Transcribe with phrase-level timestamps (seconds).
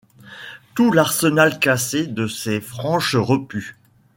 [0.73, 3.77] Tout l'arsenal cassé de ses franches repues;